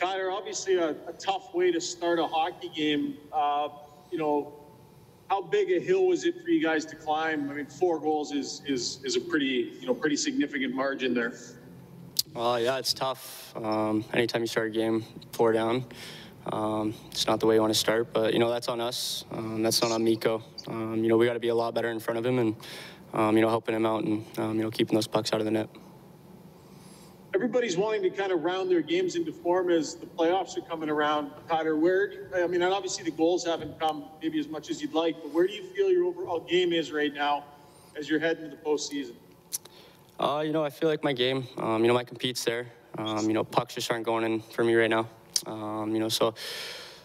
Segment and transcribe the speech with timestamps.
[0.00, 3.18] Tyler, obviously a, a, tough way to start a hockey game.
[3.30, 3.68] Uh,
[4.10, 4.54] you know,
[5.28, 7.50] how big a hill was it for you guys to climb?
[7.50, 11.34] I mean, four goals is is is a pretty you know pretty significant margin there.
[12.32, 13.54] Well, yeah, it's tough.
[13.56, 15.84] Um, anytime you start a game four down,
[16.46, 18.10] um, it's not the way you want to start.
[18.14, 19.26] But you know that's on us.
[19.32, 20.42] Um, that's not on Mikko.
[20.66, 22.56] Um, you know we got to be a lot better in front of him and
[23.12, 25.44] um, you know helping him out and um, you know keeping those pucks out of
[25.44, 25.68] the net
[27.40, 30.90] everybody's wanting to kind of round their games into form as the playoffs are coming
[30.90, 31.30] around.
[31.48, 35.16] Tyler, where, I mean, obviously the goals haven't come maybe as much as you'd like,
[35.22, 37.44] but where do you feel your overall game is right now
[37.96, 39.14] as you're heading to the postseason?
[40.18, 42.66] Uh, you know, I feel like my game, um, you know, my compete's there.
[42.98, 45.08] Um, you know, pucks just aren't going in for me right now.
[45.46, 46.34] Um, you know, so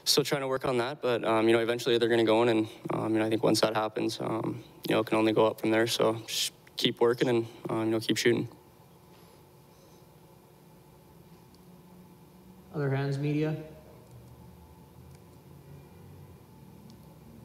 [0.03, 2.43] still trying to work on that, but um, you know, eventually they're going to go
[2.43, 5.17] in, and um, you know, I think once that happens, um, you know, it can
[5.17, 5.87] only go up from there.
[5.87, 8.49] So just keep working and um, you know, keep shooting.
[12.75, 13.55] Other hands, media.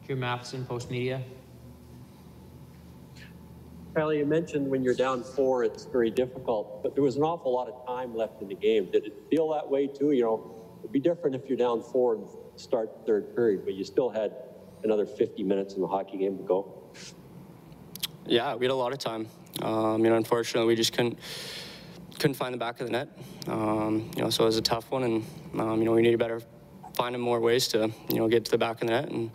[0.05, 1.21] Jim Matheson, Post Media.
[3.95, 7.53] Tyler, you mentioned when you're down four, it's very difficult, but there was an awful
[7.53, 8.91] lot of time left in the game.
[8.91, 10.11] Did it feel that way too?
[10.11, 12.27] You know, it'd be different if you're down four and
[12.57, 14.33] start third period, but you still had
[14.83, 16.73] another 50 minutes in the hockey game to go.
[18.25, 19.27] Yeah, we had a lot of time.
[19.61, 21.17] Um, you know, unfortunately, we just couldn't
[22.21, 23.09] couldn't find the back of the net.
[23.47, 25.25] Um, you know, so it was a tough one, and
[25.59, 26.39] um, you know we need to better
[26.93, 29.09] finding more ways to you know get to the back of the net.
[29.09, 29.31] And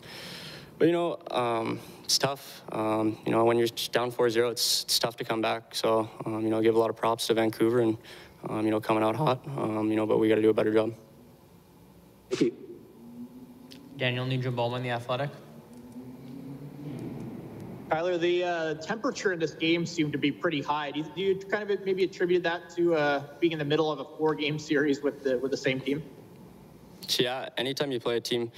[0.78, 2.62] but you know um, it's tough.
[2.70, 5.74] Um, you know when you're down 4-0, it's, it's tough to come back.
[5.74, 7.98] So um, you know give a lot of props to Vancouver and
[8.48, 9.40] um, you know coming out hot.
[9.44, 10.94] you know, but we got to do a better job.
[12.30, 12.52] Thank you.
[13.96, 15.30] Daniel Nugent-Bowman, The Athletic.
[17.88, 20.90] Tyler, the uh, temperature in this game seemed to be pretty high.
[20.90, 23.92] Do you, do you kind of maybe attribute that to uh, being in the middle
[23.92, 26.02] of a four-game series with the with the same team?
[27.10, 28.50] Yeah, anytime you play a team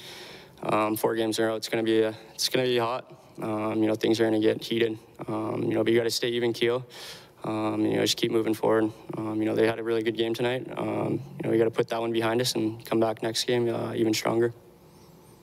[0.62, 3.12] um, four games in a row, it's gonna be a, it's gonna be hot.
[3.42, 4.98] Um, you know, things are gonna get heated.
[5.26, 6.86] Um, you know, but you got to stay even keel.
[7.44, 8.90] Um, you know, just keep moving forward.
[9.16, 10.66] Um, you know, they had a really good game tonight.
[10.76, 13.44] Um, you know, we got to put that one behind us and come back next
[13.44, 14.52] game uh, even stronger.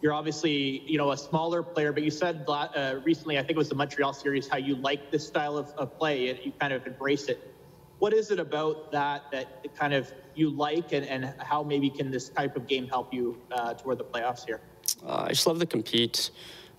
[0.05, 3.57] You're obviously, you know, a smaller player, but you said uh, recently, I think it
[3.57, 6.73] was the Montreal series, how you like this style of, of play and you kind
[6.73, 7.51] of embrace it.
[7.97, 12.11] What is it about that that kind of you like, and, and how maybe can
[12.11, 14.61] this type of game help you uh, toward the playoffs here?
[15.03, 16.29] Uh, I just love to compete.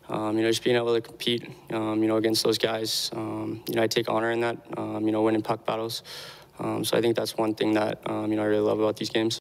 [0.08, 3.10] Um, you know, just being able to compete, um, you know, against those guys.
[3.12, 4.56] Um, you know, I take honor in that.
[4.76, 6.04] Um, you know, winning puck battles.
[6.60, 8.96] Um, so I think that's one thing that um, you know I really love about
[8.96, 9.40] these games.